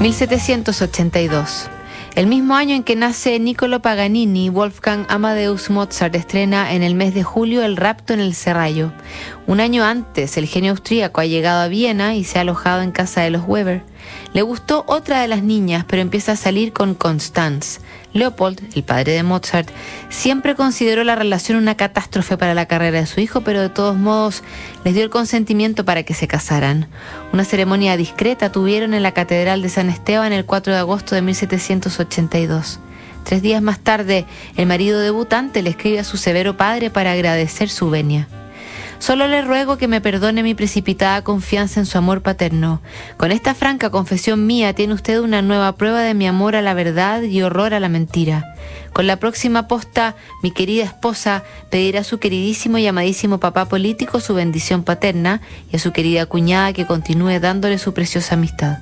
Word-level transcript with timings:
1782. 0.00 1.68
El 2.14 2.26
mismo 2.26 2.54
año 2.54 2.74
en 2.74 2.82
que 2.82 2.96
nace 2.96 3.38
Niccolo 3.38 3.80
Paganini, 3.80 4.50
Wolfgang 4.50 5.06
Amadeus 5.08 5.70
Mozart 5.70 6.14
estrena 6.14 6.72
en 6.72 6.82
el 6.82 6.94
mes 6.94 7.14
de 7.14 7.22
julio 7.22 7.62
El 7.62 7.76
rapto 7.76 8.12
en 8.12 8.20
el 8.20 8.34
Serrallo. 8.34 8.92
Un 9.46 9.60
año 9.60 9.84
antes, 9.84 10.36
el 10.36 10.46
genio 10.46 10.72
austríaco 10.72 11.20
ha 11.20 11.26
llegado 11.26 11.62
a 11.62 11.68
Viena 11.68 12.14
y 12.14 12.24
se 12.24 12.38
ha 12.38 12.42
alojado 12.42 12.82
en 12.82 12.92
casa 12.92 13.22
de 13.22 13.30
los 13.30 13.44
Weber. 13.46 13.82
Le 14.32 14.42
gustó 14.42 14.84
otra 14.86 15.20
de 15.20 15.28
las 15.28 15.42
niñas, 15.42 15.84
pero 15.86 16.02
empieza 16.02 16.32
a 16.32 16.36
salir 16.36 16.72
con 16.72 16.94
Constance. 16.94 17.80
Leopold, 18.12 18.60
el 18.74 18.82
padre 18.82 19.12
de 19.12 19.22
Mozart, 19.22 19.70
siempre 20.10 20.54
consideró 20.54 21.02
la 21.04 21.14
relación 21.14 21.58
una 21.58 21.76
catástrofe 21.76 22.36
para 22.36 22.54
la 22.54 22.66
carrera 22.66 23.00
de 23.00 23.06
su 23.06 23.20
hijo, 23.20 23.40
pero 23.40 23.60
de 23.60 23.68
todos 23.68 23.96
modos 23.96 24.42
les 24.84 24.94
dio 24.94 25.02
el 25.02 25.10
consentimiento 25.10 25.84
para 25.84 26.02
que 26.02 26.14
se 26.14 26.28
casaran. 26.28 26.88
Una 27.32 27.44
ceremonia 27.44 27.96
discreta 27.96 28.52
tuvieron 28.52 28.94
en 28.94 29.02
la 29.02 29.12
Catedral 29.12 29.62
de 29.62 29.68
San 29.68 29.88
Esteban 29.88 30.32
el 30.32 30.44
4 30.44 30.72
de 30.72 30.78
agosto 30.78 31.14
de 31.14 31.22
1782. 31.22 32.80
Tres 33.24 33.40
días 33.40 33.62
más 33.62 33.78
tarde, 33.78 34.26
el 34.56 34.66
marido 34.66 34.98
debutante 35.00 35.62
le 35.62 35.70
escribe 35.70 36.00
a 36.00 36.04
su 36.04 36.16
severo 36.16 36.56
padre 36.56 36.90
para 36.90 37.12
agradecer 37.12 37.68
su 37.68 37.88
venia. 37.88 38.28
Solo 39.02 39.26
le 39.26 39.42
ruego 39.42 39.78
que 39.78 39.88
me 39.88 40.00
perdone 40.00 40.44
mi 40.44 40.54
precipitada 40.54 41.24
confianza 41.24 41.80
en 41.80 41.86
su 41.86 41.98
amor 41.98 42.22
paterno. 42.22 42.80
Con 43.16 43.32
esta 43.32 43.52
franca 43.52 43.90
confesión 43.90 44.46
mía 44.46 44.74
tiene 44.74 44.94
usted 44.94 45.18
una 45.18 45.42
nueva 45.42 45.72
prueba 45.72 46.02
de 46.02 46.14
mi 46.14 46.28
amor 46.28 46.54
a 46.54 46.62
la 46.62 46.72
verdad 46.72 47.20
y 47.22 47.42
horror 47.42 47.74
a 47.74 47.80
la 47.80 47.88
mentira. 47.88 48.54
Con 48.92 49.08
la 49.08 49.16
próxima 49.16 49.66
posta, 49.66 50.14
mi 50.44 50.52
querida 50.52 50.84
esposa 50.84 51.42
pedirá 51.68 52.02
a 52.02 52.04
su 52.04 52.20
queridísimo 52.20 52.78
y 52.78 52.86
amadísimo 52.86 53.40
papá 53.40 53.64
político 53.64 54.20
su 54.20 54.34
bendición 54.34 54.84
paterna 54.84 55.40
y 55.72 55.76
a 55.78 55.80
su 55.80 55.90
querida 55.90 56.26
cuñada 56.26 56.72
que 56.72 56.86
continúe 56.86 57.40
dándole 57.40 57.78
su 57.78 57.92
preciosa 57.94 58.36
amistad. 58.36 58.78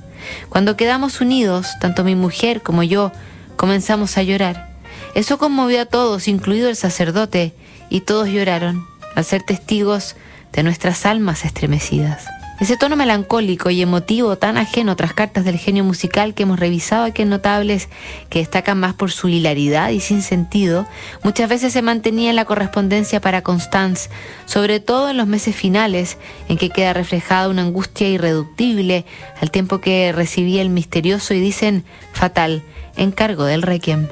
Cuando 0.50 0.77
quedamos 0.77 1.23
unidos, 1.23 1.78
tanto 1.80 2.05
mi 2.05 2.14
mujer 2.14 2.61
como 2.61 2.83
yo, 2.83 3.11
comenzamos 3.56 4.19
a 4.19 4.23
llorar. 4.23 4.69
Eso 5.14 5.39
conmovió 5.39 5.80
a 5.80 5.86
todos, 5.86 6.28
incluido 6.28 6.69
el 6.69 6.77
sacerdote, 6.77 7.55
y 7.89 8.02
todos 8.02 8.28
lloraron 8.28 8.91
al 9.14 9.25
ser 9.25 9.42
testigos 9.42 10.16
de 10.53 10.62
nuestras 10.62 11.06
almas 11.06 11.44
estremecidas. 11.44 12.27
Ese 12.61 12.77
tono 12.77 12.94
melancólico 12.94 13.70
y 13.70 13.80
emotivo 13.80 14.36
tan 14.36 14.58
ajeno 14.58 14.91
a 14.91 14.92
otras 14.92 15.14
cartas 15.14 15.47
del 15.47 15.56
genio 15.56 15.83
musical 15.83 16.34
que 16.34 16.42
hemos 16.42 16.61
revisado 16.61 17.05
aquí 17.05 17.22
en 17.22 17.30
Notables, 17.30 17.89
que 18.28 18.41
destacan 18.41 18.78
más 18.78 18.92
por 18.92 19.11
su 19.11 19.28
hilaridad 19.30 19.89
y 19.89 20.00
sin 20.00 20.20
sentido, 20.20 20.86
muchas 21.25 21.48
veces 21.48 21.72
se 21.72 21.80
mantenía 21.80 22.28
en 22.28 22.36
la 22.36 22.44
correspondencia 22.44 23.19
para 23.19 23.41
Constance, 23.41 24.11
sobre 24.44 24.78
todo 24.78 25.08
en 25.08 25.17
los 25.17 25.27
meses 25.27 25.56
finales, 25.56 26.19
en 26.50 26.58
que 26.58 26.69
queda 26.69 26.92
reflejada 26.92 27.48
una 27.48 27.62
angustia 27.62 28.11
irreductible, 28.11 29.06
al 29.41 29.50
tiempo 29.50 29.80
que 29.80 30.12
recibía 30.12 30.61
el 30.61 30.69
misterioso 30.69 31.33
y 31.33 31.41
dicen 31.41 31.84
fatal 32.12 32.62
encargo 32.95 33.45
del 33.45 33.62
Requiem. 33.62 34.06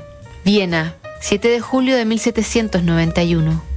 Viena, 0.46 0.94
7 1.20 1.48
de 1.48 1.60
julio 1.60 1.96
de 1.96 2.06
1791. 2.06 3.67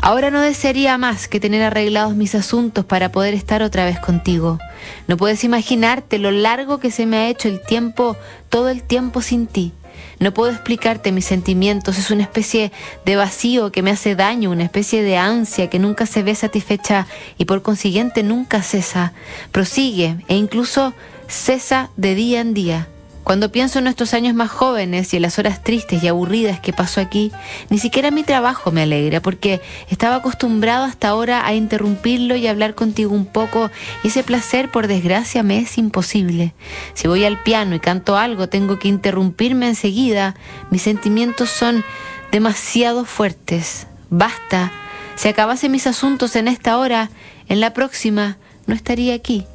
Ahora 0.00 0.30
no 0.30 0.40
desearía 0.40 0.98
más 0.98 1.28
que 1.28 1.40
tener 1.40 1.62
arreglados 1.62 2.14
mis 2.14 2.34
asuntos 2.34 2.84
para 2.84 3.12
poder 3.12 3.34
estar 3.34 3.62
otra 3.62 3.84
vez 3.84 3.98
contigo. 4.00 4.58
No 5.06 5.16
puedes 5.16 5.44
imaginarte 5.44 6.18
lo 6.18 6.30
largo 6.30 6.78
que 6.78 6.90
se 6.90 7.06
me 7.06 7.18
ha 7.18 7.28
hecho 7.28 7.48
el 7.48 7.60
tiempo, 7.60 8.16
todo 8.48 8.68
el 8.68 8.82
tiempo 8.82 9.22
sin 9.22 9.46
ti. 9.46 9.72
No 10.18 10.32
puedo 10.32 10.52
explicarte 10.52 11.12
mis 11.12 11.24
sentimientos, 11.24 11.98
es 11.98 12.10
una 12.10 12.22
especie 12.22 12.70
de 13.04 13.16
vacío 13.16 13.72
que 13.72 13.82
me 13.82 13.90
hace 13.90 14.14
daño, 14.14 14.50
una 14.50 14.64
especie 14.64 15.02
de 15.02 15.16
ansia 15.16 15.68
que 15.68 15.78
nunca 15.78 16.06
se 16.06 16.22
ve 16.22 16.34
satisfecha 16.34 17.06
y 17.38 17.44
por 17.44 17.62
consiguiente 17.62 18.22
nunca 18.22 18.62
cesa, 18.62 19.12
prosigue 19.50 20.16
e 20.28 20.36
incluso 20.36 20.94
cesa 21.28 21.90
de 21.96 22.14
día 22.14 22.40
en 22.40 22.54
día. 22.54 22.88
Cuando 23.24 23.52
pienso 23.52 23.78
en 23.78 23.84
nuestros 23.84 24.14
años 24.14 24.34
más 24.34 24.50
jóvenes 24.50 25.12
y 25.12 25.16
en 25.16 25.22
las 25.22 25.38
horas 25.38 25.62
tristes 25.62 26.02
y 26.02 26.08
aburridas 26.08 26.58
que 26.58 26.72
paso 26.72 27.00
aquí, 27.00 27.30
ni 27.70 27.78
siquiera 27.78 28.10
mi 28.10 28.24
trabajo 28.24 28.72
me 28.72 28.82
alegra 28.82 29.20
porque 29.20 29.60
estaba 29.88 30.16
acostumbrado 30.16 30.84
hasta 30.84 31.08
ahora 31.08 31.46
a 31.46 31.54
interrumpirlo 31.54 32.34
y 32.34 32.48
hablar 32.48 32.74
contigo 32.74 33.14
un 33.14 33.26
poco 33.26 33.70
y 34.02 34.08
ese 34.08 34.24
placer 34.24 34.70
por 34.70 34.88
desgracia 34.88 35.44
me 35.44 35.58
es 35.58 35.78
imposible. 35.78 36.52
Si 36.94 37.06
voy 37.06 37.24
al 37.24 37.42
piano 37.42 37.76
y 37.76 37.80
canto 37.80 38.16
algo 38.16 38.48
tengo 38.48 38.78
que 38.78 38.88
interrumpirme 38.88 39.68
enseguida. 39.68 40.34
Mis 40.70 40.82
sentimientos 40.82 41.48
son 41.48 41.84
demasiado 42.32 43.04
fuertes. 43.04 43.86
Basta. 44.10 44.72
Si 45.14 45.28
acabase 45.28 45.68
mis 45.68 45.86
asuntos 45.86 46.34
en 46.34 46.48
esta 46.48 46.76
hora, 46.78 47.10
en 47.48 47.60
la 47.60 47.72
próxima 47.72 48.38
no 48.66 48.74
estaría 48.74 49.14
aquí. 49.14 49.46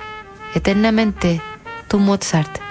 Eternamente, 0.55 1.41
tu 1.89 1.99
Mozart. 1.99 2.66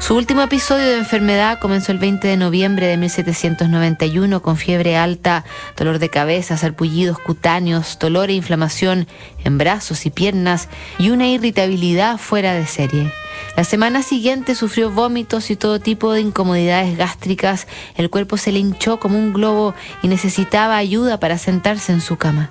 Su 0.00 0.16
último 0.16 0.42
episodio 0.42 0.84
de 0.84 0.98
enfermedad 0.98 1.58
comenzó 1.58 1.90
el 1.90 1.98
20 1.98 2.28
de 2.28 2.36
noviembre 2.36 2.86
de 2.86 2.98
1791 2.98 4.42
con 4.42 4.56
fiebre 4.58 4.98
alta, 4.98 5.44
dolor 5.78 5.98
de 5.98 6.10
cabeza, 6.10 6.58
sarpullidos 6.58 7.18
cutáneos, 7.18 7.98
dolor 7.98 8.28
e 8.28 8.34
inflamación 8.34 9.06
en 9.44 9.56
brazos 9.56 10.04
y 10.04 10.10
piernas 10.10 10.68
y 10.98 11.08
una 11.08 11.26
irritabilidad 11.26 12.18
fuera 12.18 12.52
de 12.52 12.66
serie. 12.66 13.10
La 13.56 13.64
semana 13.64 14.02
siguiente 14.02 14.54
sufrió 14.54 14.90
vómitos 14.90 15.50
y 15.50 15.56
todo 15.56 15.80
tipo 15.80 16.12
de 16.12 16.20
incomodidades 16.20 16.98
gástricas, 16.98 17.66
el 17.96 18.10
cuerpo 18.10 18.36
se 18.36 18.52
le 18.52 18.58
hinchó 18.58 19.00
como 19.00 19.18
un 19.18 19.32
globo 19.32 19.74
y 20.02 20.08
necesitaba 20.08 20.76
ayuda 20.76 21.18
para 21.18 21.38
sentarse 21.38 21.92
en 21.92 22.00
su 22.02 22.16
cama. 22.16 22.50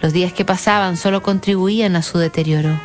Los 0.00 0.12
días 0.12 0.32
que 0.32 0.44
pasaban 0.44 0.96
solo 0.96 1.22
contribuían 1.22 1.96
a 1.96 2.02
su 2.02 2.18
deterioro. 2.18 2.80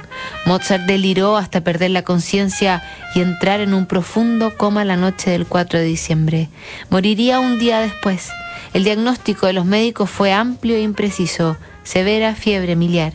Mozart 0.46 0.86
deliró 0.86 1.38
hasta 1.38 1.62
perder 1.62 1.92
la 1.92 2.04
conciencia 2.04 2.84
y 3.16 3.22
entrar 3.22 3.60
en 3.60 3.74
un 3.74 3.86
profundo 3.86 4.56
coma 4.58 4.86
la 4.86 4.98
noche 4.98 5.32
del 5.32 5.46
4 5.46 5.80
de 5.80 5.86
diciembre. 5.86 6.50
Moriría 6.90 7.40
un 7.40 7.60
día 7.60 7.80
después. 7.80 8.30
El 8.74 8.84
diagnóstico 8.84 9.48
de 9.48 9.54
los 9.54 9.66
médicos 9.66 10.10
fue 10.10 10.34
amplio 10.34 10.76
e 10.76 10.82
impreciso, 10.82 11.58
severa 11.84 12.36
fiebre 12.36 12.76
miliar. 12.76 13.14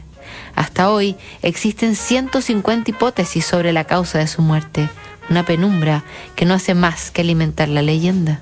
Hasta 0.55 0.91
hoy 0.91 1.17
existen 1.43 1.95
150 1.97 2.91
hipótesis 2.91 3.45
sobre 3.45 3.73
la 3.73 3.85
causa 3.85 4.19
de 4.19 4.27
su 4.27 4.43
muerte 4.43 4.89
una 5.31 5.45
penumbra 5.45 6.05
que 6.37 6.45
no 6.45 6.55
hace 6.55 6.75
más 6.75 7.11
que 7.11 7.23
alimentar 7.23 7.69
la 7.69 7.83
leyenda. 7.83 8.41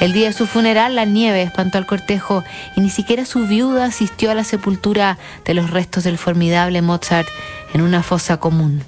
El 0.00 0.12
día 0.12 0.28
de 0.28 0.32
su 0.32 0.46
funeral, 0.46 0.94
la 0.94 1.04
nieve 1.04 1.42
espantó 1.42 1.78
al 1.78 1.86
cortejo 1.86 2.44
y 2.76 2.80
ni 2.80 2.90
siquiera 2.90 3.24
su 3.24 3.46
viuda 3.46 3.86
asistió 3.86 4.30
a 4.30 4.34
la 4.34 4.44
sepultura 4.44 5.18
de 5.44 5.54
los 5.54 5.70
restos 5.70 6.04
del 6.04 6.18
formidable 6.18 6.82
Mozart 6.82 7.28
en 7.74 7.82
una 7.82 8.02
fosa 8.02 8.38
común. 8.38 8.82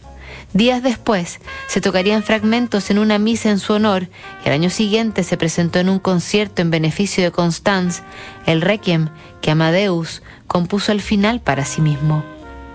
Días 0.55 0.83
después 0.83 1.41
se 1.67 1.81
tocarían 1.81 2.23
fragmentos 2.23 2.91
en 2.91 2.99
una 2.99 3.19
misa 3.19 3.51
en 3.51 3.59
su 3.59 3.73
honor 3.73 4.09
y 4.45 4.49
al 4.49 4.55
año 4.55 4.69
siguiente 4.69 5.25
se 5.25 5.39
presentó 5.39 5.79
en 5.79 5.89
un 5.89 5.99
concierto 5.99 6.61
en 6.61 6.71
beneficio 6.71 7.25
de 7.25 7.31
Constance 7.31 8.03
el 8.45 8.61
requiem 8.61 9.09
que 9.41 9.51
Amadeus 9.51 10.23
compuso 10.47 10.93
al 10.93 11.01
final 11.01 11.41
para 11.41 11.65
sí 11.65 11.81
mismo. 11.81 12.23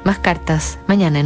Más 0.03 0.17
cartas 0.17 0.79
mañana 0.87 1.07
en 1.09 1.15